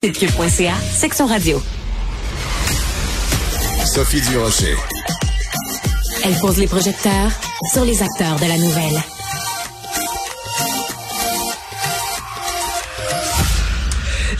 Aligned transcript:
Cube.ca, 0.00 0.76
section 0.94 1.26
radio. 1.26 1.60
Sophie 3.84 4.20
Durocher. 4.20 4.76
Elle 6.22 6.38
pose 6.38 6.58
les 6.58 6.68
projecteurs 6.68 7.32
sur 7.72 7.84
les 7.84 8.00
acteurs 8.00 8.36
de 8.36 8.46
la 8.46 8.58
nouvelle. 8.58 9.17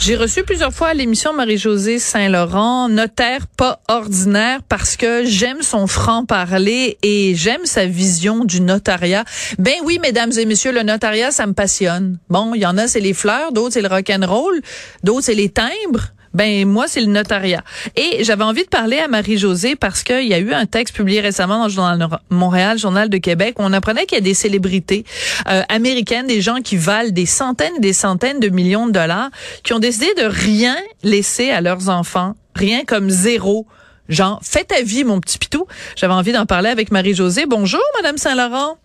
J'ai 0.01 0.15
reçu 0.15 0.45
plusieurs 0.45 0.73
fois 0.73 0.89
à 0.89 0.95
l'émission 0.95 1.33
Marie-Josée 1.33 1.99
Saint-Laurent, 1.99 2.89
notaire 2.89 3.49
pas 3.49 3.81
ordinaire 3.89 4.61
parce 4.69 4.97
que 4.97 5.25
j'aime 5.25 5.61
son 5.63 5.89
franc-parler 5.89 6.99
et 7.03 7.35
j'aime 7.35 7.67
sa 7.67 7.85
vision 7.85 8.45
du 8.45 8.61
notariat. 8.61 9.25
Ben 9.59 9.75
oui, 9.85 9.99
mesdames 10.01 10.31
et 10.39 10.47
messieurs, 10.47 10.73
le 10.73 10.85
notariat, 10.85 11.33
ça 11.33 11.47
me 11.47 11.53
passionne. 11.53 12.19
Bon, 12.31 12.55
il 12.55 12.61
y 12.61 12.67
en 12.67 12.79
a, 12.79 12.87
c'est 12.87 13.01
les 13.01 13.13
fleurs, 13.13 13.53
d'autres, 13.53 13.75
c'est 13.75 13.83
le 13.83 13.89
rock'n'roll, 13.89 14.63
d'autres, 15.03 15.25
c'est 15.25 15.35
les 15.35 15.49
timbres. 15.49 16.13
Ben 16.35 16.67
moi, 16.67 16.87
c'est 16.89 17.01
le 17.01 17.07
notariat. 17.07 17.63
Et 17.97 18.25
j'avais 18.25 18.45
envie 18.45 18.65
de 18.65 18.69
parler 18.69 18.99
à 18.99 19.09
Marie-Josée 19.09 19.77
parce 19.77 20.03
qu'il 20.03 20.27
y 20.27 20.35
a 20.35 20.39
eu 20.39 20.53
un 20.53 20.67
texte 20.67 20.95
publié 20.95 21.21
récemment 21.21 21.59
dans 21.59 21.65
le 21.65 21.71
Journal 21.71 22.09
Montréal, 22.31 22.79
Journal 22.79 23.09
de 23.09 23.19
Québec, 23.19 23.59
où 23.59 23.63
on 23.63 23.73
apprenait 23.73 24.07
qu'il 24.07 24.17
y 24.17 24.21
a 24.21 24.25
des 24.25 24.35
célébrités 24.35 25.05
euh, 25.49 25.63
américaines, 25.69 26.27
des 26.27 26.41
gens 26.41 26.61
qui 26.61 26.77
valent 26.77 27.11
des 27.11 27.27
centaines 27.27 27.77
et 27.77 27.81
des 27.81 27.93
centaines 27.93 28.41
de 28.41 28.49
millions 28.49 28.87
de 28.87 28.93
dollars, 28.93 29.31
qui 29.63 29.73
ont 29.73 29.79
décidé 29.79 30.07
de 30.15 30.25
rien 30.25 30.77
laisser 31.03 31.51
à 31.51 31.61
leurs 31.61 31.89
enfants, 31.89 32.35
rien 32.55 32.85
comme 32.85 33.11
zéro. 33.11 33.67
Genre, 34.09 34.41
fais 34.43 34.65
ta 34.65 34.83
vie, 34.83 35.05
mon 35.05 35.21
petit 35.21 35.39
pitou. 35.39 35.67
J'avais 35.97 36.15
envie 36.15 36.33
d'en 36.33 36.47
parler 36.47 36.71
avec 36.71 36.91
Marie-Josée. 36.91 37.45
Bonjour, 37.47 37.83
Madame 37.97 38.17
Saint-Laurent. 38.17 38.79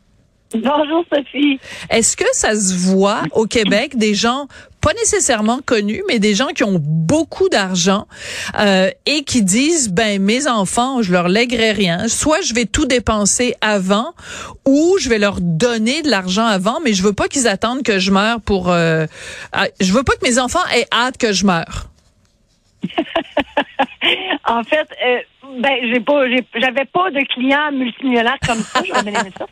Bonjour 0.54 1.04
Sophie. 1.12 1.60
Est-ce 1.90 2.16
que 2.16 2.26
ça 2.34 2.56
se 2.56 2.76
voit 2.76 3.24
au 3.32 3.46
Québec 3.46 3.98
des 3.98 4.14
gens 4.14 4.48
pas 4.84 4.94
nécessairement 4.96 5.62
connus, 5.66 6.04
mais 6.10 6.20
des 6.20 6.36
gens 6.36 6.48
qui 6.48 6.66
ont 6.66 6.78
beaucoup 6.78 7.48
d'argent 7.48 8.06
euh, 8.60 8.92
et 9.06 9.24
qui 9.24 9.42
disent 9.42 9.90
ben 9.90 10.22
mes 10.22 10.46
enfants, 10.48 11.02
je 11.02 11.14
leur 11.14 11.30
lèguerai 11.30 11.72
rien. 11.72 12.10
Soit 12.10 12.42
je 12.42 12.54
vais 12.54 12.66
tout 12.66 12.86
dépenser 12.86 13.56
avant, 13.62 14.14
ou 14.66 14.98
je 15.00 15.08
vais 15.08 15.20
leur 15.20 15.38
donner 15.40 16.02
de 16.02 16.10
l'argent 16.10 16.46
avant, 16.46 16.82
mais 16.84 16.94
je 16.94 17.02
veux 17.02 17.14
pas 17.14 17.30
qu'ils 17.30 17.48
attendent 17.48 17.84
que 17.84 17.98
je 17.98 18.12
meure 18.12 18.42
pour. 18.42 18.70
Euh, 18.70 19.06
je 19.80 19.94
veux 19.94 20.04
pas 20.04 20.16
que 20.18 20.28
mes 20.28 20.38
enfants 20.38 20.66
aient 20.76 20.88
hâte 20.92 21.18
que 21.18 21.32
je 21.32 21.46
meure. 21.46 21.88
en 24.46 24.64
fait, 24.66 24.88
euh, 25.06 25.20
ben 25.60 25.78
j'ai 25.84 26.00
pas, 26.00 26.26
j'avais 26.56 26.86
pas 26.86 27.12
de 27.12 27.20
clients 27.34 27.72
multimillionnaires 27.72 28.40
comme 28.46 28.58
ça. 28.58 28.82
Ça. 28.84 29.46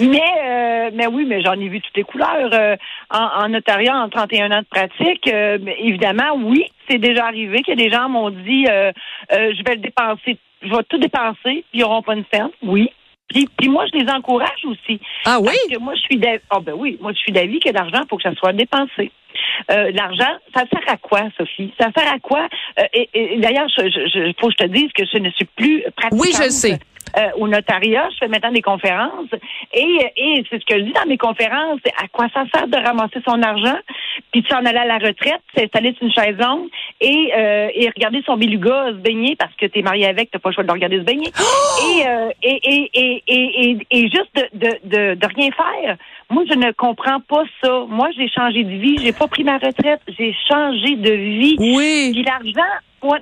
Mais, 0.00 0.22
euh, 0.44 0.90
mais 0.94 1.06
oui, 1.06 1.24
mais 1.26 1.42
j'en 1.42 1.52
ai 1.54 1.68
vu 1.68 1.80
toutes 1.80 1.96
les 1.96 2.04
couleurs 2.04 2.50
euh, 2.52 2.76
en, 3.10 3.44
en, 3.44 3.48
notariat 3.48 3.96
en 3.96 4.08
31 4.08 4.50
ans 4.52 4.60
de 4.60 4.66
pratique. 4.66 5.26
évidemment, 5.26 6.36
oui, 6.36 6.66
c'est 6.88 6.98
déjà 6.98 7.26
arrivé 7.26 7.62
que 7.62 7.72
des 7.72 7.90
gens 7.90 8.08
m'ont 8.08 8.30
dit, 8.30 8.66
je 8.66 9.64
vais 9.64 9.74
le 9.74 9.80
dépenser, 9.80 10.38
je 10.62 10.68
vais 10.68 10.82
tout 10.88 10.98
dépenser, 10.98 11.36
puis 11.42 11.64
ils 11.74 11.80
n'auront 11.80 12.02
pas 12.02 12.14
une 12.14 12.24
scène. 12.32 12.50
Oui. 12.62 12.90
Puis, 13.34 13.48
puis, 13.58 13.68
moi, 13.68 13.84
je 13.92 13.98
les 13.98 14.08
encourage 14.08 14.64
aussi. 14.64 15.00
Ah 15.24 15.38
oui? 15.40 15.46
Parce 15.46 15.76
que 15.76 15.78
moi, 15.82 15.94
je 15.96 16.00
suis 16.02 16.16
d'avis. 16.16 16.40
oh, 16.54 16.60
ben 16.60 16.74
oui, 16.76 16.96
moi, 17.00 17.12
je 17.12 17.18
suis 17.18 17.32
d'avis 17.32 17.58
que 17.58 17.70
l'argent, 17.70 18.00
il 18.02 18.08
faut 18.08 18.16
que 18.16 18.22
ça 18.22 18.34
soit 18.36 18.52
dépensé. 18.52 19.10
Euh, 19.72 19.90
l'argent, 19.92 20.30
ça 20.54 20.62
sert 20.70 20.88
à 20.88 20.96
quoi, 20.96 21.22
Sophie? 21.36 21.74
Ça 21.80 21.88
sert 21.96 22.12
à 22.12 22.20
quoi? 22.20 22.46
Euh, 22.78 22.84
et, 22.92 23.38
d'ailleurs, 23.38 23.66
il 23.78 23.90
je, 23.90 24.32
faut 24.40 24.48
que 24.48 24.54
je 24.58 24.64
te 24.64 24.70
dise 24.70 24.92
que 24.92 25.04
je 25.04 25.18
ne 25.18 25.30
suis 25.30 25.46
plus 25.46 25.82
pratiquante. 25.96 26.20
Oui, 26.20 26.32
je 26.32 26.48
sais. 26.48 26.78
Euh, 27.16 27.30
au 27.36 27.46
notariat, 27.46 28.08
je 28.10 28.16
fais 28.18 28.28
maintenant 28.28 28.50
des 28.50 28.62
conférences 28.62 29.28
et, 29.72 30.10
et 30.16 30.44
c'est 30.50 30.58
ce 30.58 30.64
que 30.64 30.80
je 30.80 30.84
dis 30.84 30.92
dans 30.92 31.06
mes 31.06 31.18
conférences, 31.18 31.78
c'est 31.84 31.92
à 31.92 32.08
quoi 32.08 32.26
ça 32.34 32.42
sert 32.52 32.66
de 32.66 32.76
ramasser 32.76 33.20
son 33.24 33.40
argent, 33.40 33.78
puis 34.32 34.42
de 34.42 34.48
s'en 34.48 34.64
aller 34.64 34.78
à 34.78 34.84
la 34.84 34.98
retraite, 34.98 35.40
s'installer 35.56 35.94
sur 35.94 36.06
une 36.08 36.12
chaise 36.12 36.36
longue 36.38 36.68
et, 37.00 37.32
euh, 37.36 37.68
et 37.74 37.88
regarder 37.88 38.22
son 38.24 38.36
beluga 38.36 38.86
se 38.88 38.96
baigner 38.96 39.36
parce 39.36 39.54
que 39.56 39.66
tu 39.66 39.80
es 39.80 39.82
marié 39.82 40.06
avec, 40.06 40.30
t'as 40.30 40.38
pas 40.38 40.50
le 40.50 40.54
choix 40.54 40.64
de 40.64 40.68
le 40.68 40.74
regarder 40.74 40.98
se 40.98 41.04
baigner. 41.04 41.32
Euh, 42.06 42.30
et, 42.42 42.60
et, 42.64 42.90
et, 42.94 43.22
et, 43.26 43.70
et, 43.70 43.86
et, 43.90 44.00
juste 44.02 44.34
de, 44.34 44.66
de, 44.84 45.14
de, 45.14 45.26
rien 45.34 45.50
faire. 45.52 45.96
Moi, 46.28 46.44
je 46.48 46.54
ne 46.54 46.72
comprends 46.72 47.20
pas 47.20 47.44
ça. 47.62 47.84
Moi, 47.88 48.08
j'ai 48.16 48.28
changé 48.28 48.64
de 48.64 48.70
vie, 48.70 48.98
j'ai 48.98 49.12
pas 49.12 49.26
pris 49.26 49.44
ma 49.44 49.58
retraite, 49.58 50.00
j'ai 50.18 50.34
changé 50.48 50.96
de 50.96 51.10
vie. 51.12 51.56
Oui. 51.58 52.10
Puis 52.12 52.22
l'argent, 52.22 52.72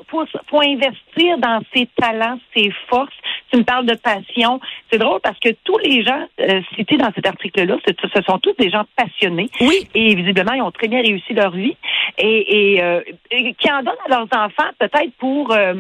faut, 0.09 0.25
faut, 0.49 0.61
investir 0.61 1.39
dans 1.39 1.61
ses 1.75 1.89
talents, 1.99 2.39
ses 2.55 2.73
forces. 2.89 3.13
Tu 3.53 3.59
me 3.59 3.65
parles 3.65 3.87
de 3.87 3.95
passion. 3.95 4.61
C'est 4.91 4.99
drôle 4.99 5.21
parce 5.21 5.39
que 5.39 5.51
tous 5.65 5.79
les 5.79 6.03
gens 6.03 6.27
euh, 6.41 6.61
cités 6.75 6.97
dans 6.97 7.13
cet 7.15 7.27
article-là, 7.27 7.77
ce 7.87 8.23
sont 8.23 8.39
tous 8.39 8.55
des 8.59 8.71
gens 8.71 8.85
passionnés. 8.97 9.51
Oui. 9.61 9.87
Et 9.95 10.15
visiblement, 10.15 10.53
ils 10.53 10.63
ont 10.63 10.71
très 10.71 10.89
bien 10.89 11.03
réussi 11.03 11.35
leur 11.35 11.51
vie. 11.51 11.77
Et, 12.19 12.77
et, 12.77 12.83
euh, 12.83 13.01
qui 13.31 13.71
en 13.71 13.83
donnent 13.83 13.95
à 14.07 14.09
leurs 14.09 14.29
enfants 14.33 14.71
peut-être 14.79 15.13
pour... 15.19 15.53
Euh, 15.53 15.75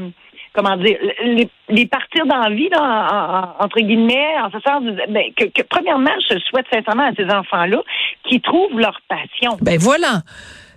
comment 0.54 0.76
dire, 0.76 0.98
les, 1.24 1.48
les 1.70 1.86
partir 1.86 2.26
dans 2.26 2.36
la 2.36 2.50
vie, 2.50 2.68
là, 2.68 3.56
entre 3.58 3.80
guillemets, 3.80 4.38
en 4.38 4.50
ce 4.50 4.60
sens, 4.60 4.82
ben, 5.08 5.32
que, 5.34 5.44
que, 5.44 5.62
premièrement, 5.62 6.10
je 6.30 6.38
souhaite 6.40 6.66
sincèrement 6.70 7.04
à 7.04 7.14
ces 7.14 7.24
enfants-là 7.24 7.82
qu'ils 8.24 8.42
trouvent 8.42 8.78
leur 8.78 9.00
passion. 9.08 9.56
Ben 9.62 9.78
voilà. 9.78 10.20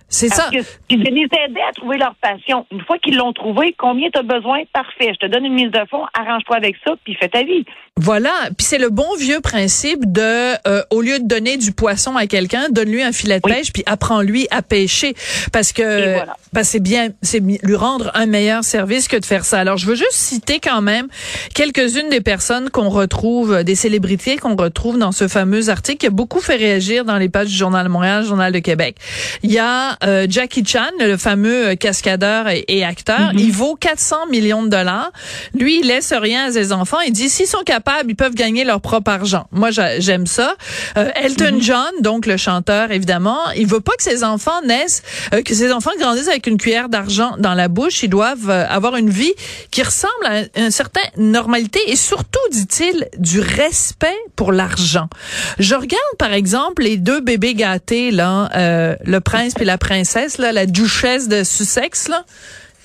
C'est 0.08 0.28
ça. 0.28 0.48
puis 0.50 0.96
de 0.96 1.02
les 1.02 1.22
aider 1.22 1.60
à 1.68 1.72
trouver 1.72 1.98
leur 1.98 2.14
passion. 2.16 2.64
Une 2.70 2.80
fois 2.82 2.98
qu'ils 2.98 3.16
l'ont 3.16 3.32
trouvé, 3.32 3.74
combien 3.76 4.08
tu 4.10 4.18
as 4.18 4.22
besoin? 4.22 4.62
Parfait. 4.72 5.12
Je 5.12 5.26
te 5.26 5.30
donne 5.30 5.44
une 5.44 5.54
mise 5.54 5.70
de 5.70 5.80
fond, 5.90 6.04
arrange-toi 6.14 6.56
avec 6.56 6.76
ça, 6.86 6.94
puis 7.04 7.14
fais 7.14 7.28
ta 7.28 7.42
vie. 7.42 7.64
Voilà. 7.98 8.32
Puis 8.56 8.66
c'est 8.66 8.78
le 8.78 8.90
bon 8.90 9.08
vieux 9.18 9.40
principe 9.40 10.10
de, 10.12 10.54
euh, 10.68 10.82
au 10.90 11.00
lieu 11.00 11.18
de 11.18 11.26
donner 11.26 11.56
du 11.56 11.72
poisson 11.72 12.16
à 12.16 12.26
quelqu'un, 12.26 12.68
donne-lui 12.70 13.02
un 13.02 13.12
filet 13.12 13.40
de 13.40 13.48
pêche, 13.48 13.72
puis 13.72 13.82
apprends-lui 13.86 14.46
à 14.50 14.62
pêcher. 14.62 15.14
Parce 15.52 15.72
que 15.72 16.14
voilà. 16.14 16.36
c'est 16.62 16.80
bien, 16.80 17.08
c'est 17.22 17.40
lui 17.40 17.74
rendre 17.74 18.10
un 18.14 18.26
meilleur 18.26 18.64
service 18.64 19.08
que 19.08 19.16
de 19.16 19.24
faire 19.24 19.44
ça. 19.44 19.58
Alors, 19.58 19.76
je 19.76 19.86
veux 19.86 19.96
juste 19.96 20.12
citer 20.12 20.60
quand 20.60 20.82
même 20.82 21.08
quelques-unes 21.54 22.10
des 22.10 22.20
personnes 22.20 22.70
qu'on 22.70 22.90
retrouve, 22.90 23.64
des 23.64 23.74
célébrités 23.74 24.36
qu'on 24.36 24.56
retrouve 24.56 24.98
dans 24.98 25.12
ce 25.12 25.26
fameux 25.26 25.68
article 25.68 25.98
qui 25.98 26.06
a 26.06 26.10
beaucoup 26.10 26.40
fait 26.40 26.56
réagir 26.56 27.04
dans 27.04 27.18
les 27.18 27.28
pages 27.28 27.48
du 27.48 27.56
Journal 27.56 27.84
de 27.84 27.90
Montréal, 27.90 28.24
Journal 28.24 28.52
de 28.52 28.58
Québec. 28.58 28.96
Il 29.42 29.52
y 29.52 29.58
a 29.58 29.95
euh, 30.04 30.26
Jackie 30.28 30.64
Chan, 30.64 30.90
le 30.98 31.16
fameux 31.16 31.68
euh, 31.68 31.74
cascadeur 31.74 32.46
et, 32.48 32.84
acteur, 32.84 33.32
mhm. 33.32 33.38
il 33.38 33.52
vaut 33.52 33.76
400 33.76 34.26
millions 34.30 34.62
de 34.62 34.68
dollars. 34.68 35.10
Lui, 35.54 35.80
il 35.80 35.86
laisse 35.86 36.12
rien 36.12 36.46
à 36.46 36.52
ses 36.52 36.72
enfants. 36.72 36.98
Il 37.06 37.12
dit 37.12 37.28
s'ils 37.28 37.46
sont 37.46 37.62
capables, 37.64 38.10
ils 38.10 38.16
peuvent 38.16 38.34
gagner 38.34 38.64
leur 38.64 38.80
propre 38.80 39.10
argent. 39.10 39.46
Moi, 39.52 39.70
j'aime 39.70 40.26
ça. 40.26 40.54
Euh, 40.96 41.10
Elton 41.14 41.56
mhm. 41.56 41.62
John, 41.62 41.90
donc 42.00 42.26
le 42.26 42.36
chanteur, 42.36 42.90
évidemment, 42.90 43.38
il 43.56 43.66
veut 43.66 43.80
pas 43.80 43.92
que 43.96 44.02
ses 44.02 44.24
enfants 44.24 44.60
naissent, 44.64 45.02
que 45.44 45.54
ses 45.54 45.72
enfants 45.72 45.90
grandissent 45.98 46.28
avec 46.28 46.46
une 46.46 46.58
cuillère 46.58 46.88
d'argent 46.88 47.36
dans 47.38 47.54
la 47.54 47.68
bouche. 47.68 48.02
Ils 48.02 48.10
doivent 48.10 48.50
avoir 48.50 48.96
une 48.96 49.10
vie 49.10 49.32
qui 49.70 49.82
ressemble 49.82 50.24
à 50.24 50.60
une 50.60 50.70
certaine 50.70 51.10
normalité 51.16 51.80
et 51.86 51.96
surtout, 51.96 52.38
dit-il, 52.50 53.08
du 53.18 53.40
respect 53.40 54.16
pour 54.34 54.52
l'argent. 54.52 55.08
Je 55.58 55.74
regarde, 55.74 56.02
par 56.18 56.32
exemple, 56.32 56.82
les 56.82 56.96
deux 56.96 57.20
bébés 57.20 57.54
gâtés 57.54 58.10
là, 58.10 58.48
le 59.04 59.18
prince 59.20 59.54
et 59.60 59.64
la 59.64 59.78
princesse, 59.86 60.38
là, 60.38 60.50
la 60.50 60.66
duchesse 60.66 61.28
de 61.28 61.44
Sussex, 61.44 62.08
là. 62.08 62.24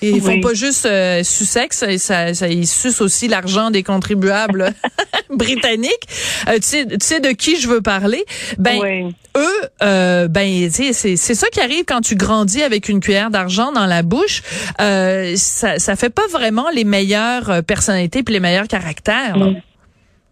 ils 0.02 0.20
font 0.20 0.40
pas 0.40 0.54
juste 0.54 0.86
euh, 0.86 1.24
Sussex, 1.24 1.84
ça, 1.98 2.34
ça, 2.34 2.48
ils 2.48 2.66
sucent 2.66 3.00
aussi 3.00 3.26
l'argent 3.26 3.70
des 3.70 3.82
contribuables 3.82 4.72
britanniques. 5.30 6.06
Euh, 6.48 6.54
tu, 6.54 6.62
sais, 6.62 6.86
tu 6.86 6.96
sais 7.00 7.18
de 7.18 7.30
qui 7.30 7.60
je 7.60 7.68
veux 7.68 7.80
parler? 7.80 8.24
Ben 8.56 9.12
eux, 9.36 9.68
euh, 9.82 10.28
ben 10.28 10.70
c'est 10.70 10.92
c'est 10.92 11.34
ça 11.34 11.48
qui 11.48 11.60
arrive 11.60 11.84
quand 11.86 12.02
tu 12.02 12.14
grandis 12.14 12.62
avec 12.62 12.88
une 12.88 13.00
cuillère 13.00 13.30
d'argent 13.30 13.72
dans 13.72 13.86
la 13.86 14.02
bouche. 14.02 14.42
Euh, 14.80 15.34
ça 15.36 15.80
ça 15.80 15.96
fait 15.96 16.10
pas 16.10 16.26
vraiment 16.30 16.70
les 16.70 16.84
meilleures 16.84 17.64
personnalités 17.64 18.22
puis 18.22 18.34
les 18.34 18.40
meilleurs 18.40 18.68
caractères. 18.68 19.36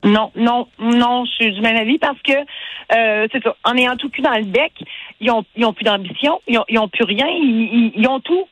Non, 0.04 0.32
non, 0.34 0.66
non, 0.78 1.24
je 1.26 1.30
suis 1.32 1.52
du 1.52 1.60
même 1.60 1.76
avis 1.76 1.98
parce 1.98 2.20
que 2.22 2.32
euh, 2.32 3.28
c'est 3.30 3.42
ça. 3.42 3.54
En 3.64 3.76
ayant 3.76 3.96
tout 3.96 4.08
cul 4.08 4.22
dans 4.22 4.34
le 4.36 4.44
bec, 4.44 4.72
ils 5.20 5.30
ont, 5.30 5.44
ils 5.56 5.64
ont 5.64 5.74
plus 5.74 5.84
d'ambition, 5.84 6.40
ils 6.48 6.58
ont, 6.58 6.64
ils 6.68 6.78
ont 6.78 6.88
plus 6.88 7.04
rien, 7.04 7.26
ils, 7.28 7.92
ils, 7.94 8.08
ont 8.08 8.20
tout. 8.20 8.48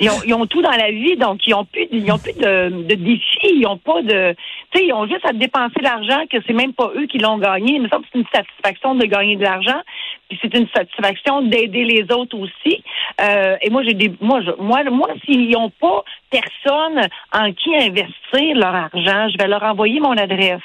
Ils 0.00 0.10
ont, 0.10 0.20
ils 0.26 0.34
ont, 0.34 0.46
tout 0.46 0.62
dans 0.62 0.70
la 0.70 0.90
vie, 0.90 1.16
donc 1.16 1.46
ils 1.46 1.54
ont 1.54 1.64
plus, 1.64 1.86
ils 1.92 2.10
ont 2.10 2.18
plus 2.18 2.32
de, 2.32 2.82
de 2.82 2.94
défis, 2.94 3.52
ils 3.54 3.66
ont 3.66 3.76
pas 3.76 4.02
de, 4.02 4.34
tu 4.72 4.78
sais, 4.78 4.86
ils 4.86 4.92
ont 4.92 5.06
juste 5.06 5.24
à 5.24 5.32
dépenser 5.32 5.80
l'argent 5.80 6.24
que 6.28 6.38
c'est 6.44 6.54
même 6.54 6.72
pas 6.72 6.90
eux 6.96 7.06
qui 7.06 7.18
l'ont 7.18 7.38
gagné. 7.38 7.74
Il 7.74 7.82
me 7.82 7.88
semble 7.88 8.04
que 8.04 8.08
c'est 8.12 8.18
une 8.18 8.26
satisfaction 8.34 8.94
de 8.96 9.04
gagner 9.06 9.36
de 9.36 9.42
l'argent. 9.42 9.80
Puis 10.30 10.38
c'est 10.40 10.54
une 10.56 10.68
satisfaction 10.68 11.42
d'aider 11.42 11.84
les 11.84 12.04
autres 12.14 12.38
aussi. 12.38 12.82
Euh, 13.20 13.56
et 13.60 13.68
moi, 13.68 13.82
j'ai 13.82 13.94
des, 13.94 14.12
moi, 14.20 14.40
je, 14.40 14.50
moi, 14.62 14.84
moi, 14.84 15.08
s'ils 15.24 15.50
n'ont 15.50 15.70
pas 15.70 16.04
personne 16.30 17.08
en 17.32 17.52
qui 17.52 17.74
investir 17.74 18.54
leur 18.54 18.74
argent, 18.74 19.28
je 19.28 19.36
vais 19.36 19.48
leur 19.48 19.62
envoyer 19.64 19.98
mon 19.98 20.16
adresse. 20.16 20.60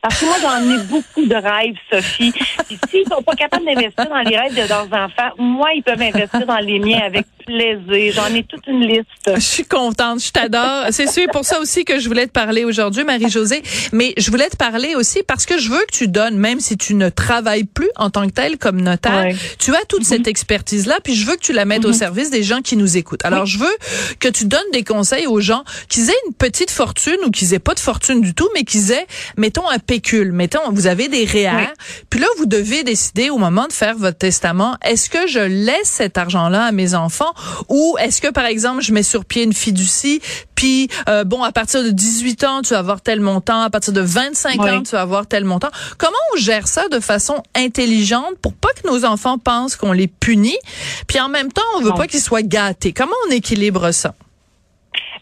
Parce 0.00 0.20
que 0.20 0.26
moi, 0.26 0.36
j'en 0.40 0.70
ai 0.70 0.86
beaucoup 0.88 1.26
de 1.26 1.34
rêves, 1.34 1.76
Sophie. 1.90 2.32
Puis 2.32 2.78
s'ils 2.88 3.08
sont 3.08 3.22
pas 3.22 3.34
capables 3.34 3.64
d'investir 3.64 4.08
dans 4.08 4.20
les 4.20 4.38
rêves 4.38 4.54
de 4.54 4.68
leurs 4.68 4.86
enfants, 4.86 5.34
moi, 5.36 5.70
ils 5.74 5.82
peuvent 5.82 6.00
investir 6.00 6.46
dans 6.46 6.58
les 6.58 6.78
miens 6.78 7.00
avec 7.04 7.26
plaisir. 7.48 8.12
J'en 8.14 8.34
ai 8.34 8.44
toute 8.44 8.66
une 8.66 8.80
liste. 8.80 9.08
Je 9.26 9.40
suis 9.40 9.64
contente, 9.64 10.22
je 10.22 10.30
t'adore. 10.30 10.86
C'est 10.90 11.10
sûr 11.10 11.26
pour 11.32 11.44
ça 11.44 11.60
aussi 11.60 11.84
que 11.84 11.98
je 11.98 12.08
voulais 12.08 12.26
te 12.26 12.32
parler 12.32 12.64
aujourd'hui, 12.64 13.04
Marie-Josée. 13.04 13.62
Mais 13.92 14.12
je 14.18 14.30
voulais 14.30 14.48
te 14.48 14.56
parler 14.56 14.94
aussi 14.94 15.22
parce 15.26 15.46
que 15.46 15.58
je 15.58 15.70
veux 15.70 15.80
que 15.80 15.96
tu 15.96 16.08
donnes, 16.08 16.36
même 16.36 16.60
si 16.60 16.76
tu 16.76 16.94
ne 16.94 17.08
travailles 17.08 17.64
plus 17.64 17.88
en 17.96 18.10
tant 18.10 18.26
que 18.26 18.32
tel 18.32 18.58
comme 18.58 18.80
notaire, 18.80 19.34
tu 19.58 19.74
as 19.74 19.84
toute 19.88 20.04
cette 20.04 20.26
mhm. 20.26 20.30
expertise-là, 20.30 20.98
puis 21.02 21.14
je 21.14 21.26
veux 21.26 21.36
que 21.36 21.40
tu 21.40 21.52
la 21.52 21.64
mettes 21.64 21.84
au 21.84 21.88
mhm. 21.88 21.94
service 21.94 22.30
des 22.30 22.42
gens 22.42 22.60
qui 22.60 22.76
nous 22.76 22.96
écoutent. 22.96 23.24
Alors, 23.24 23.46
je 23.46 23.58
veux 23.58 23.76
que 24.20 24.28
tu 24.28 24.44
donnes 24.44 24.60
des 24.72 24.84
conseils 24.84 25.26
aux 25.26 25.40
gens 25.40 25.64
qui 25.88 26.00
aient 26.00 26.20
une 26.26 26.34
petite 26.34 26.70
fortune 26.70 27.18
ou 27.24 27.30
qui 27.30 27.54
aient 27.54 27.58
pas 27.58 27.74
de 27.74 27.80
fortune 27.80 28.20
du 28.20 28.34
tout, 28.34 28.48
mais 28.54 28.64
qui 28.64 28.92
aient, 28.92 29.06
mettons, 29.36 29.68
un 29.68 29.78
pécule. 29.78 30.32
Mettons, 30.32 30.70
vous 30.70 30.86
avez 30.86 31.08
des 31.08 31.24
REER, 31.24 31.72
puis 32.10 32.20
là, 32.20 32.26
vous 32.36 32.46
devez 32.46 32.84
décider 32.84 33.30
au 33.30 33.38
moment 33.38 33.66
de 33.66 33.72
faire 33.72 33.96
votre 33.96 34.18
testament, 34.18 34.76
est-ce 34.84 35.08
que 35.08 35.26
je 35.26 35.40
laisse 35.40 35.88
cet 35.88 36.18
argent-là 36.18 36.64
à 36.64 36.72
mes 36.72 36.94
enfants 36.94 37.32
ou 37.68 37.96
est-ce 38.00 38.20
que, 38.20 38.28
par 38.28 38.46
exemple, 38.46 38.82
je 38.82 38.92
mets 38.92 39.02
sur 39.02 39.24
pied 39.24 39.42
une 39.42 39.52
fiducie, 39.52 40.20
puis 40.54 40.88
euh, 41.08 41.24
bon, 41.24 41.42
à 41.42 41.52
partir 41.52 41.82
de 41.82 41.90
18 41.90 42.44
ans, 42.44 42.62
tu 42.62 42.70
vas 42.70 42.80
avoir 42.80 43.00
tel 43.00 43.20
montant, 43.20 43.62
à 43.62 43.70
partir 43.70 43.92
de 43.92 44.00
25 44.00 44.60
ans, 44.60 44.82
tu 44.82 44.92
vas 44.92 45.02
avoir 45.02 45.26
tel 45.26 45.44
montant. 45.44 45.70
Comment 45.98 46.16
on 46.34 46.38
gère 46.38 46.66
ça 46.66 46.88
de 46.88 47.00
façon 47.00 47.42
intelligente 47.54 48.34
pour 48.42 48.54
pas 48.54 48.70
que 48.70 48.88
nos 48.88 49.04
enfants 49.04 49.38
pensent 49.38 49.76
qu'on 49.76 49.92
les 49.92 50.08
punit, 50.08 50.58
puis 51.06 51.20
en 51.20 51.28
même 51.28 51.52
temps, 51.52 51.62
on 51.76 51.80
veut 51.80 51.94
pas 51.94 52.06
qu'ils 52.06 52.20
soient 52.20 52.42
gâtés? 52.42 52.92
Comment 52.92 53.16
on 53.28 53.32
équilibre 53.32 53.90
ça? 53.92 54.14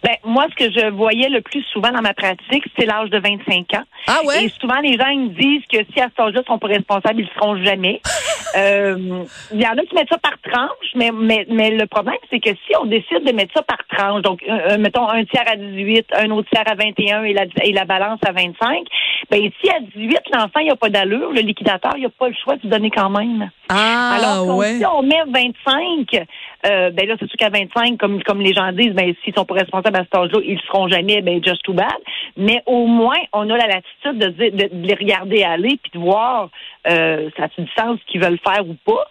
Ben, 0.02 0.16
moi, 0.24 0.46
ce 0.50 0.54
que 0.54 0.70
je 0.70 0.90
voyais 0.90 1.28
le 1.28 1.40
plus 1.40 1.62
souvent 1.72 1.90
dans 1.90 2.02
ma 2.02 2.14
pratique, 2.14 2.64
c'est 2.78 2.86
l'âge 2.86 3.10
de 3.10 3.18
25 3.18 3.74
ans. 3.74 3.84
Ah 4.06 4.20
ouais? 4.24 4.44
Et 4.44 4.48
souvent, 4.60 4.78
les 4.80 4.96
gens 4.96 5.12
me 5.16 5.30
disent 5.30 5.64
que 5.70 5.78
si 5.92 6.00
à 6.00 6.08
cet 6.08 6.20
âge-là, 6.20 6.42
ils 6.44 6.46
sont 6.46 6.58
pas 6.58 6.68
responsables, 6.68 7.20
ils 7.20 7.24
le 7.24 7.34
seront 7.34 7.62
jamais. 7.64 8.00
euh, 8.56 9.24
il 9.52 9.60
y 9.60 9.66
en 9.66 9.72
a 9.72 9.82
qui 9.82 9.94
mettent 9.94 10.08
ça 10.10 10.18
par 10.18 10.38
tranche, 10.42 10.90
mais, 10.94 11.10
mais, 11.12 11.46
mais 11.48 11.70
le 11.70 11.86
problème, 11.86 12.16
c'est 12.30 12.40
que 12.40 12.50
si 12.50 12.76
on 12.80 12.86
décide 12.86 13.24
de 13.24 13.32
mettre 13.32 13.52
ça 13.54 13.62
par 13.62 13.78
tranche, 13.88 14.22
donc, 14.22 14.42
euh, 14.48 14.70
euh, 14.70 14.78
mettons, 14.78 15.08
un 15.08 15.24
tiers 15.24 15.44
à 15.46 15.56
18, 15.56 16.06
un 16.14 16.30
autre 16.30 16.48
tiers 16.50 16.64
à 16.66 16.74
21 16.74 17.24
et 17.24 17.32
la, 17.32 17.44
et 17.62 17.72
la 17.72 17.84
balance 17.84 18.20
à 18.26 18.32
25, 18.32 18.86
ben, 19.30 19.50
si 19.60 19.70
à 19.70 19.80
18, 19.80 20.20
l'enfant, 20.32 20.60
il 20.60 20.64
n'y 20.64 20.70
a 20.70 20.76
pas 20.76 20.90
d'allure, 20.90 21.32
le 21.32 21.40
liquidateur, 21.40 21.92
il 21.96 22.00
n'y 22.00 22.06
a 22.06 22.10
pas 22.10 22.28
le 22.28 22.34
choix 22.34 22.56
de 22.56 22.68
donner 22.68 22.90
quand 22.90 23.10
même. 23.10 23.50
Ah, 23.68 24.18
Alors, 24.18 24.56
ouais. 24.56 24.76
si 24.76 24.86
on 24.86 25.02
met 25.02 25.22
25, 25.26 26.26
euh, 26.66 26.90
ben 26.90 27.06
là, 27.06 27.16
c'est 27.18 27.28
sûr 27.28 27.36
qu'à 27.36 27.50
25, 27.50 27.98
comme, 27.98 28.22
comme 28.22 28.40
les 28.40 28.54
gens 28.54 28.72
disent, 28.72 28.94
ben, 28.94 29.14
s'ils 29.22 29.34
sont 29.34 29.44
pas 29.44 29.54
responsables 29.54 29.96
à 29.96 30.04
cet 30.04 30.14
âge-là, 30.14 30.40
ils 30.44 30.60
seront 30.60 30.88
jamais, 30.88 31.20
ben, 31.22 31.42
just 31.44 31.62
too 31.62 31.72
bad. 31.72 31.96
Mais 32.36 32.62
au 32.66 32.86
moins, 32.86 33.18
on 33.32 33.48
a 33.50 33.56
la 33.56 33.66
latitude 33.66 34.18
de, 34.18 34.28
de, 34.28 34.50
de 34.50 34.86
les 34.86 34.94
regarder 34.94 35.42
aller 35.42 35.78
puis 35.82 35.90
de 35.94 35.98
voir, 35.98 36.50
euh, 36.88 37.30
ça 37.36 37.44
a 37.44 37.48
du 37.48 37.68
sens 37.76 37.98
qu'ils 38.06 38.20
veulent 38.20 38.38
faire 38.44 38.66
ou 38.66 38.76
pas. 38.84 39.06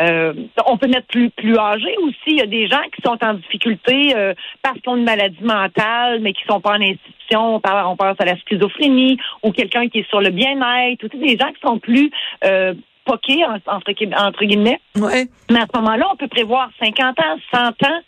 Euh, 0.00 0.32
on 0.66 0.76
peut 0.76 0.88
mettre 0.88 1.06
plus, 1.08 1.30
plus 1.30 1.56
âgé 1.58 1.94
aussi. 2.02 2.16
Il 2.28 2.38
y 2.38 2.42
a 2.42 2.46
des 2.46 2.68
gens 2.68 2.82
qui 2.94 3.02
sont 3.04 3.18
en 3.22 3.34
difficulté 3.34 4.14
euh, 4.16 4.34
parce 4.62 4.78
qu'ils 4.80 4.90
ont 4.90 4.96
une 4.96 5.04
maladie 5.04 5.42
mentale, 5.42 6.20
mais 6.20 6.32
qui 6.32 6.42
sont 6.48 6.60
pas 6.60 6.72
en 6.72 6.80
institution. 6.80 7.56
On, 7.56 7.60
parle, 7.60 7.86
on 7.86 7.96
pense 7.96 8.16
à 8.18 8.24
la 8.24 8.36
schizophrénie 8.38 9.18
ou 9.42 9.52
quelqu'un 9.52 9.88
qui 9.88 10.00
est 10.00 10.08
sur 10.08 10.20
le 10.20 10.30
bien-être. 10.30 11.04
Ou 11.04 11.08
des 11.08 11.36
gens 11.38 11.52
qui 11.52 11.60
sont 11.64 11.78
plus 11.78 12.10
euh, 12.44 12.74
poqués, 13.04 13.44
entre, 13.44 13.68
entre 14.16 14.44
guillemets. 14.44 14.80
Ouais. 14.96 15.28
Mais 15.50 15.60
à 15.60 15.66
ce 15.72 15.78
moment-là, 15.80 16.06
on 16.12 16.16
peut 16.16 16.28
prévoir 16.28 16.70
50 16.80 17.18
ans, 17.18 17.36
100 17.52 17.58
ans 17.60 18.00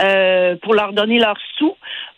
euh, 0.00 0.56
pour 0.62 0.74
leur 0.74 0.92
donner 0.92 1.18
leurs 1.18 1.38
sous. 1.56 1.74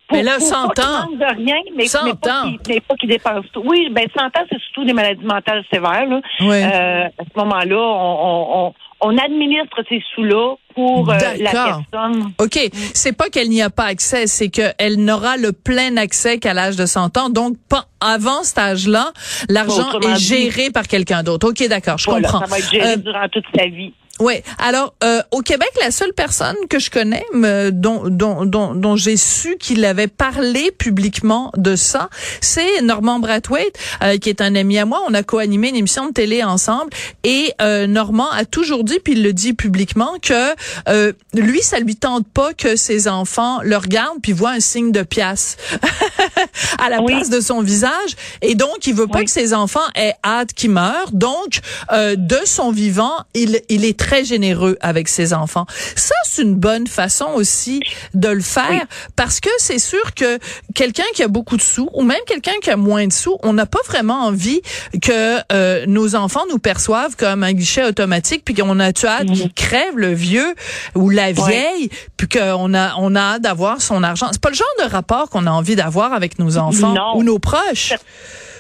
Pour, 0.09 0.17
mais 0.17 0.25
là, 0.25 0.41
100 0.41 0.69
pas 0.71 0.82
ans. 0.82 1.11
de 1.12 1.37
rien, 1.37 1.59
mais, 1.77 1.87
100 1.87 2.05
mais 2.05 2.15
pas 2.15 2.94
qu'ils 2.97 2.97
qu 2.99 3.06
dépensent 3.06 3.49
tout. 3.53 3.62
Oui, 3.65 3.88
ben 3.91 4.06
100 4.17 4.25
ans, 4.27 4.44
c'est 4.50 4.61
surtout 4.61 4.85
des 4.85 4.93
maladies 4.93 5.25
mentales 5.25 5.65
sévères. 5.73 6.06
Là. 6.06 6.21
Ouais. 6.41 6.65
Euh, 6.65 7.05
à 7.06 7.25
ce 7.32 7.38
moment-là, 7.38 7.79
on, 7.79 8.19
on, 8.21 8.67
on 8.67 8.75
administre 9.08 9.82
ces 9.88 10.02
sous-là 10.14 10.56
pour 10.75 11.11
euh, 11.11 11.14
la 11.38 11.50
personne. 11.50 12.32
OK. 12.38 12.58
C'est 12.94 13.17
pas 13.17 13.29
qu'elle 13.29 13.49
n'y 13.49 13.62
a 13.62 13.70
pas 13.70 13.85
accès, 13.85 14.26
c'est 14.26 14.49
qu'elle 14.49 15.05
n'aura 15.05 15.37
le 15.37 15.52
plein 15.52 15.97
accès 15.97 16.38
qu'à 16.38 16.55
l'âge 16.55 16.76
de 16.76 16.87
100 16.87 17.17
ans. 17.17 17.29
Donc, 17.31 17.56
pas 17.69 17.87
avant 18.00 18.43
cet 18.43 18.58
âge-là, 18.58 19.12
l'argent 19.49 19.99
est 20.00 20.17
géré 20.19 20.70
par 20.70 20.87
quelqu'un 20.87 21.23
d'autre. 21.23 21.50
OK, 21.50 21.67
d'accord, 21.69 21.99
je 21.99 22.11
voilà, 22.11 22.29
comprends. 22.29 22.47
Ça 22.47 22.50
va 22.50 22.58
être 22.58 22.70
géré 22.70 22.93
euh, 22.93 22.97
durant 22.97 23.29
toute 23.29 23.44
sa 23.56 23.67
vie. 23.67 23.93
Oui. 24.20 24.43
Alors, 24.58 24.94
euh, 25.02 25.22
au 25.31 25.40
Québec, 25.40 25.70
la 25.81 25.90
seule 25.90 26.12
personne 26.12 26.56
que 26.69 26.78
je 26.78 26.90
connais, 26.90 27.25
me, 27.32 27.70
dont, 27.70 28.02
dont, 28.08 28.44
dont, 28.44 28.75
dont 28.75 28.96
j'ai 28.96 29.17
su 29.17 29.56
qu'il 29.58 29.84
avait 29.84 30.06
parlé 30.08 30.70
publiquement 30.72 31.50
de 31.56 31.75
ça, 31.76 32.11
c'est 32.40 32.82
Normand 32.82 33.19
Brathwaite, 33.19 33.78
euh, 34.02 34.19
qui 34.19 34.28
est 34.28 34.40
un 34.43 34.55
ami 34.55 34.78
à 34.78 34.84
moi. 34.84 35.02
On 35.08 35.14
a 35.14 35.22
co-animé 35.22 35.70
une 35.70 35.76
émission 35.76 36.06
de 36.06 36.12
télé 36.12 36.44
ensemble. 36.44 36.90
Et 37.25 37.52
euh, 37.62 37.87
Normand 37.87 38.31
a 38.31 38.44
toujours 38.44 38.84
dit, 38.84 38.99
puis 39.02 39.14
il 39.14 39.22
le 39.22 39.32
dit 39.32 39.55
publiquement, 39.55 40.12
que 40.20 40.55
euh, 40.88 41.12
lui, 41.34 41.62
ça 41.62 41.78
lui 41.78 41.96
tente 41.96 42.26
pas 42.28 42.52
que 42.52 42.76
ses 42.76 43.08
enfants 43.08 43.61
le 43.62 43.76
regardent 43.76 44.20
puis 44.23 44.32
voient 44.32 44.50
un 44.50 44.61
signe 44.61 44.93
de 44.93 45.02
pièce 45.02 45.56
à 46.78 46.90
la 46.90 47.00
Oui. 47.00 47.12
place 47.14 47.31
de 47.31 47.40
son 47.40 47.62
visage. 47.62 48.16
Et 48.43 48.55
donc, 48.55 48.87
il 48.87 48.94
veut 48.94 49.06
pas 49.06 49.20
Oui. 49.20 49.25
que 49.25 49.31
ses 49.31 49.55
enfants 49.55 49.81
aient 49.94 50.14
hâte 50.25 50.52
qu'il 50.52 50.70
meure. 50.70 51.11
Donc, 51.12 51.61
euh, 51.93 52.16
de 52.16 52.38
son 52.44 52.70
vivant, 52.70 53.14
il, 53.34 53.61
il 53.69 53.84
est 53.84 53.99
très 53.99 54.10
généreux 54.25 54.77
avec 54.81 55.09
ses 55.09 55.33
enfants. 55.33 55.67
Ça, 55.97 56.15
c'est 56.25 56.43
une 56.43 56.55
bonne 56.55 56.87
façon 56.87 57.27
aussi 57.35 57.81
de 58.15 58.29
le 58.29 58.41
faire 58.41 58.67
Oui. 58.71 58.81
parce 59.17 59.41
que 59.41 59.49
c'est 59.59 59.79
sûr 59.79 60.15
que 60.15 60.39
quelqu'un 60.75 61.05
qui 61.15 61.23
a 61.23 61.29
beaucoup 61.29 61.57
de 61.57 61.62
sous 61.62 61.89
ou 61.95 62.03
même 62.03 62.21
quelqu'un 62.27 62.53
qui 62.62 62.71
a 62.71 62.77
moins 62.77 63.07
de 63.07 63.12
sous, 63.12 63.37
on 63.43 63.53
n'a 63.53 63.67
pas 63.67 63.81
vraiment 63.87 64.25
envie 64.27 64.61
que 65.03 65.39
euh, 65.53 65.85
nos 65.87 66.15
enfants 66.15 66.45
nous 66.51 66.59
perçoivent 66.59 67.17
comme 67.17 67.43
un 67.45 67.53
guichet 67.53 67.85
automatique 67.85 68.43
puis 68.45 68.55
qu'on 68.55 68.79
a 68.81 68.93
tu 68.93 69.07
hâte 69.07 69.27
qu'il 69.33 69.53
crève 69.53 69.97
le 69.97 70.12
vieux 70.12 70.55
ou 70.95 71.11
la 71.11 71.33
vieille 71.33 71.91
puis 72.17 72.29
qu'on 72.29 72.75
a 72.75 72.95
on 72.99 73.15
a 73.15 73.21
hâte 73.21 73.43
d'avoir 73.43 73.81
son 73.81 74.03
argent. 74.03 74.29
C'est 74.33 74.41
pas 74.41 74.51
le 74.51 74.55
genre 74.57 74.67
de 74.85 74.91
rapport 74.91 75.29
qu'on 75.31 75.47
a 75.47 75.51
envie 75.51 75.77
d'avoir 75.77 76.12
avec 76.12 76.39
nos 76.39 76.59
enfants 76.59 76.93
Non. 76.95 77.17
ou 77.17 77.23
nos 77.23 77.39
proches. 77.39 77.95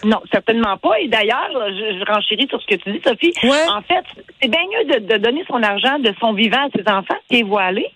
Non, 0.04 0.20
certainement 0.32 0.76
pas. 0.78 0.98
Et 1.00 1.08
d'ailleurs, 1.08 1.48
je, 1.52 1.98
je 1.98 2.12
renchéris 2.12 2.46
sur 2.48 2.60
ce 2.60 2.66
que 2.66 2.76
tu 2.76 2.90
dis, 2.92 3.00
Sophie. 3.04 3.32
Ouais. 3.42 3.68
En 3.68 3.82
fait, 3.82 4.04
c'est 4.40 4.48
bien 4.48 4.60
mieux 4.72 4.94
de, 5.00 5.06
de 5.06 5.16
donner 5.18 5.44
son 5.46 5.62
argent 5.62 5.98
de 5.98 6.12
son 6.20 6.32
vivant 6.32 6.66
à 6.66 6.68
ses 6.74 6.90
enfants 6.90 7.18
qui 7.28 7.40
est 7.40 7.42
voilé. 7.42 7.86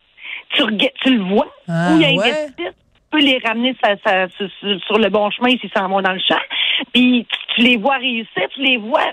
Tu, 0.50 0.62
tu 1.02 1.16
le 1.16 1.22
vois 1.22 1.46
Ah, 1.68 1.92
où 1.92 2.00
il 2.00 2.18
ouais. 2.18 2.30
investit. 2.30 2.52
Tu 2.64 2.70
peux 3.10 3.18
les 3.20 3.38
ramener 3.38 3.74
sa- 3.82 3.96
sa- 4.04 4.28
sur, 4.30 4.48
sur- 4.60 4.80
sur 4.84 4.98
le 4.98 5.08
bon 5.08 5.30
chemin 5.30 5.50
s'ils 5.58 5.70
s'en 5.76 5.88
vont 5.88 6.00
dans 6.02 6.12
le 6.12 6.20
champ. 6.20 6.38
Puis 6.92 7.26
tu, 7.30 7.38
tu 7.54 7.60
les 7.62 7.76
vois 7.76 7.96
réussir, 7.96 8.48
tu 8.54 8.60
les 8.60 8.76
vois. 8.76 9.04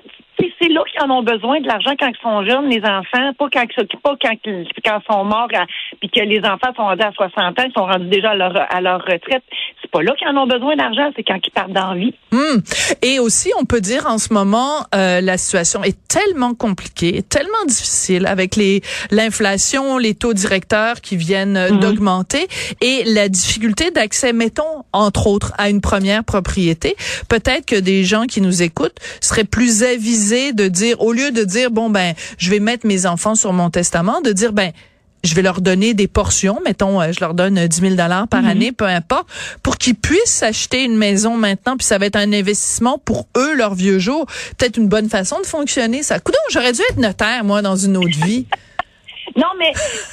Tu 0.42 0.48
sais, 0.48 0.54
C'est 0.62 0.70
là 0.70 0.82
qu'ils 0.92 1.02
en 1.04 1.10
ont 1.18 1.24
besoin 1.24 1.60
de 1.62 1.68
l'argent 1.68 1.92
quand 2.00 2.08
ils 2.08 2.22
sont 2.22 2.46
jeunes, 2.46 2.70
les 2.70 2.82
enfants, 2.84 3.34
pas 3.38 3.48
quand 3.52 3.64
ils 3.64 3.98
pas 4.04 4.16
quand, 4.22 4.36
ils- 4.46 4.68
quand 4.86 5.00
ils 5.00 5.14
sont 5.14 5.24
morts, 5.26 5.48
à- 5.56 5.66
puis 6.00 6.10
que 6.10 6.20
les 6.22 6.40
enfants 6.40 6.74
sont 6.76 6.84
rendus 6.84 7.02
à 7.04 7.12
60 7.14 7.60
ans, 7.60 7.64
ils 7.66 7.74
sont 7.76 7.86
rendus 7.86 8.08
déjà 8.10 8.32
à 8.32 8.36
leur, 8.36 8.54
à 8.56 8.82
leur 8.82 9.00
retraite. 9.02 9.44
C'est 9.82 9.90
pas 9.92 10.02
là 10.04 10.14
qu'ils 10.18 10.28
en 10.28 10.38
ont 10.38 10.48
besoin 10.48 10.76
d'argent, 10.76 11.12
c'est 11.16 11.24
quand 11.24 11.38
ils 11.46 11.52
partent 11.52 11.74
d'envie. 11.74 12.14
Hum. 12.32 12.62
Et 13.02 13.20
aussi, 13.20 13.52
on 13.60 13.66
peut 13.66 13.82
dire 13.82 14.06
en 14.08 14.18
ce 14.18 14.34
moment, 14.34 14.86
euh, 14.96 15.20
la 15.22 15.38
situation 15.38 15.84
est 15.84 15.98
tellement 16.08 16.54
compliquée, 16.54 17.24
tellement 17.24 17.66
difficile 17.68 18.26
avec 18.28 18.56
les 18.56 18.82
l'inflation, 19.12 19.98
les 19.98 20.16
taux 20.16 20.34
directeurs 20.34 21.02
qui 21.02 21.16
viennent 21.18 21.60
Mhm. 21.72 21.80
d'augmenter 21.80 22.48
et 22.82 23.04
la 23.06 23.30
difficulté 23.30 23.92
d'accès, 23.92 24.34
mettons 24.34 24.84
entre 24.94 25.28
autres, 25.28 25.52
à 25.58 25.70
une 25.70 25.82
première 25.82 26.24
propriété. 26.24 26.96
Peut-être 27.30 27.66
que 27.66 27.80
des 27.80 28.04
gens 28.04 28.24
qui 28.26 28.42
nous 28.42 28.62
écoutent 28.64 28.98
seraient 29.22 29.44
plus 29.44 29.84
avisés 29.84 30.31
de 30.32 30.68
dire, 30.68 31.02
au 31.02 31.12
lieu 31.12 31.32
de 31.32 31.44
dire 31.44 31.72
bon 31.72 31.90
ben, 31.90 32.14
je 32.38 32.50
vais 32.50 32.60
mettre 32.60 32.88
mes 32.88 33.06
enfants 33.06 33.36
sur 33.36 33.54
mon 33.54 33.70
testament, 33.70 34.22
de 34.22 34.32
dire 34.32 34.54
ben 34.54 34.72
je 35.24 35.36
vais 35.36 35.42
leur 35.42 35.62
donner 35.62 35.94
des 35.94 36.08
portions, 36.08 36.60
mettons, 36.66 37.02
euh, 37.02 37.12
je 37.12 37.20
leur 37.20 37.34
donne 37.34 37.58
euh, 37.58 37.68
10 37.68 37.82
000 37.82 37.96
dollars 37.96 38.28
par 38.28 38.46
année, 38.46 38.72
peu 38.72 38.86
importe, 38.86 39.28
pour 39.62 39.78
qu'ils 39.78 39.96
puissent 39.96 40.26
s'acheter 40.26 40.84
une 40.84 40.98
maison 40.98 41.38
maintenant, 41.38 41.78
puis 41.78 41.86
ça 41.86 41.98
va 41.98 42.08
être 42.08 42.16
un 42.16 42.34
investissement 42.34 42.98
pour 42.98 43.28
eux, 43.38 43.56
leur 43.56 43.76
vieux 43.76 44.00
jour. 44.00 44.26
Peut-être 44.58 44.78
une 44.78 44.88
bonne 44.88 45.10
façon 45.10 45.40
de 45.40 45.46
fonctionner, 45.46 46.02
ça. 46.04 46.20
Coudon, 46.20 46.40
j'aurais 46.50 46.74
dû 46.74 46.82
être 46.90 46.98
notaire, 46.98 47.44
moi, 47.44 47.62
dans 47.62 47.76
une 47.76 47.98
autre 47.98 48.26
vie. 48.26 48.48
Non, 49.36 49.48
mais, 49.58 49.72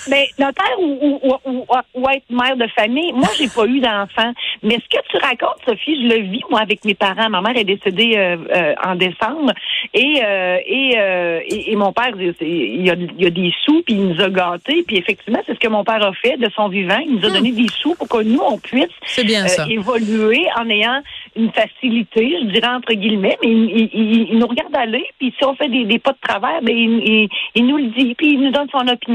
mais 0.09 0.29
notaire 0.39 0.79
ou, 0.79 1.21
ou, 1.23 1.35
ou, 1.45 1.67
ou, 1.95 2.09
être 2.09 2.25
mère 2.31 2.57
de 2.57 2.67
famille, 2.69 3.13
moi, 3.13 3.29
j'ai 3.37 3.49
pas 3.49 3.67
eu 3.67 3.81
d'enfant. 3.81 4.33
Mais 4.63 4.77
ce 4.77 4.97
que 4.97 5.03
tu 5.09 5.17
racontes, 5.19 5.59
Sophie, 5.67 6.03
je 6.03 6.15
le 6.15 6.23
vis, 6.31 6.43
moi, 6.51 6.61
avec 6.61 6.85
mes 6.85 6.95
parents. 6.95 7.29
Ma 7.31 7.41
mère 7.41 7.57
est 7.57 7.65
décédée 7.65 8.15
euh, 8.17 8.37
euh, 8.55 8.75
en 8.85 8.95
décembre 8.95 9.53
et, 9.95 10.21
euh, 10.23 10.59
et, 10.67 10.93
euh, 10.97 11.41
et, 11.47 11.73
et 11.73 11.77
mon 11.77 11.93
père, 11.93 12.13
il 12.19 12.91
a, 12.91 12.95
il 13.19 13.27
a 13.27 13.31
des 13.31 13.53
sous, 13.65 13.83
puis 13.83 13.95
il 13.95 14.09
nous 14.09 14.21
a 14.21 14.29
gâtés. 14.29 14.85
Puis 14.87 14.97
effectivement, 14.97 15.41
c'est 15.47 15.55
ce 15.55 15.61
que 15.61 15.69
mon 15.69 15.85
père 15.85 16.03
a 16.03 16.13
fait 16.13 16.37
de 16.37 16.49
son 16.55 16.69
vivant. 16.69 16.99
Il 16.99 17.17
nous 17.17 17.27
a 17.27 17.31
donné 17.31 17.53
des 17.53 17.69
sous 17.69 17.95
pour 17.95 18.09
que 18.09 18.23
nous, 18.23 18.41
on 18.41 18.59
puisse 18.59 18.89
bien 19.25 19.45
euh, 19.45 19.67
évoluer 19.69 20.47
en 20.57 20.69
ayant 20.69 21.03
une 21.37 21.53
facilité, 21.53 22.37
je 22.41 22.47
dirais 22.47 22.69
entre 22.69 22.93
guillemets, 22.95 23.39
mais 23.43 23.51
il, 23.51 24.39
nous 24.39 24.47
regarde 24.47 24.75
aller, 24.75 25.05
puis 25.19 25.33
si 25.37 25.45
on 25.45 25.55
fait 25.55 25.69
des, 25.69 25.99
pas 25.99 26.13
de 26.13 26.19
travers, 26.21 26.61
ben 26.63 26.77
il, 26.77 27.29
il, 27.55 27.67
nous 27.67 27.77
le 27.77 27.87
dit, 27.97 28.15
puis 28.15 28.33
il 28.33 28.41
nous 28.41 28.51
donne 28.51 28.69
son 28.71 28.87
opinion. 28.89 29.08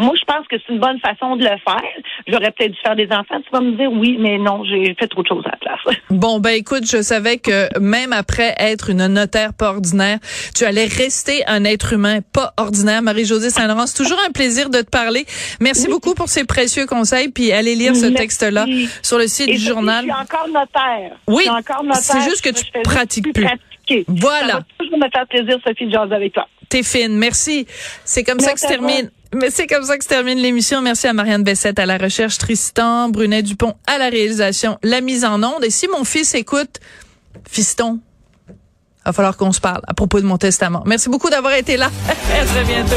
Moi, 0.00 0.14
je 0.18 0.24
pense 0.24 0.46
que 0.48 0.56
c'est 0.58 0.72
une 0.72 0.78
bonne 0.78 0.98
façon 1.00 1.36
de 1.36 1.42
le 1.42 1.50
faire. 1.50 1.82
J'aurais 2.26 2.50
peut-être 2.52 2.72
dû 2.72 2.78
faire 2.82 2.96
des 2.96 3.08
enfants. 3.10 3.38
Tu 3.44 3.50
vas 3.52 3.60
me 3.60 3.72
dire 3.72 3.92
oui, 3.92 4.16
mais 4.18 4.38
non, 4.38 4.64
j'ai 4.64 4.94
fait 4.98 5.08
trop 5.08 5.22
de 5.22 5.28
choses 5.28 5.44
à 5.44 5.50
la 5.50 5.56
place. 5.58 5.96
Bon, 6.10 6.38
ben 6.40 6.50
écoute, 6.50 6.84
je 6.90 7.02
savais 7.02 7.38
que 7.38 7.78
même 7.78 8.12
après 8.12 8.54
être 8.58 8.90
une 8.90 9.06
notaire 9.06 9.52
pas 9.52 9.70
ordinaire, 9.70 10.18
tu 10.54 10.64
allais 10.64 10.86
rester 10.86 11.42
un 11.46 11.64
être 11.64 11.92
humain 11.92 12.20
pas 12.32 12.52
ordinaire. 12.56 13.02
Marie-Josée 13.02 13.50
Saint-Laurent, 13.50 13.86
c'est 13.86 14.02
toujours 14.02 14.18
un 14.26 14.32
plaisir 14.32 14.70
de 14.70 14.80
te 14.80 14.90
parler. 14.90 15.24
Merci 15.60 15.88
beaucoup 15.88 16.14
pour 16.14 16.28
ces 16.28 16.44
précieux 16.44 16.86
conseils. 16.86 17.30
Puis 17.30 17.52
allez 17.52 17.74
lire 17.74 17.94
ce 17.94 18.06
texte-là 18.06 18.66
sur 19.02 19.18
le 19.18 19.26
site 19.26 19.50
du 19.50 19.58
journal. 19.58 20.06
Je 20.06 20.12
suis 20.12 20.20
encore 20.20 20.48
notaire. 20.48 21.16
Oui, 21.26 21.44
c'est 21.94 22.22
juste 22.22 22.42
que 22.42 22.50
tu 22.50 22.64
pratiques 22.82 23.32
plus. 23.34 23.46
Voilà. 24.08 24.46
Ça 24.46 24.58
va 24.58 24.64
toujours 24.78 24.98
me 24.98 25.10
faire 25.10 25.26
plaisir, 25.26 25.58
Sophie, 25.66 25.86
de 25.86 25.92
jaser 25.92 26.14
avec 26.14 26.32
toi. 26.32 26.46
T'es 26.70 26.82
fine. 26.82 27.18
Merci. 27.18 27.66
C'est 28.04 28.24
comme 28.24 28.40
ça 28.40 28.54
que 28.54 28.60
se 28.60 28.66
termine. 28.66 29.10
Mais 29.34 29.50
c'est 29.50 29.66
comme 29.66 29.84
ça 29.84 29.98
que 29.98 30.04
se 30.04 30.08
termine 30.08 30.38
l'émission. 30.38 30.80
Merci 30.80 31.06
à 31.06 31.12
Marianne 31.12 31.44
Bessette 31.44 31.78
à 31.78 31.86
la 31.86 31.98
recherche, 31.98 32.38
Tristan 32.38 33.10
Brunet 33.10 33.42
Dupont 33.42 33.74
à 33.86 33.98
la 33.98 34.08
réalisation, 34.08 34.78
la 34.82 35.00
mise 35.00 35.24
en 35.24 35.42
onde. 35.42 35.64
Et 35.64 35.70
si 35.70 35.86
mon 35.86 36.04
fils 36.04 36.34
écoute, 36.34 36.80
fiston, 37.48 38.00
va 39.04 39.12
falloir 39.12 39.36
qu'on 39.36 39.52
se 39.52 39.60
parle 39.60 39.82
à 39.86 39.94
propos 39.94 40.20
de 40.20 40.26
mon 40.26 40.38
testament. 40.38 40.82
Merci 40.86 41.08
beaucoup 41.08 41.30
d'avoir 41.30 41.54
été 41.54 41.76
là. 41.76 41.90
à 42.08 42.44
très 42.44 42.64
bientôt. 42.64 42.96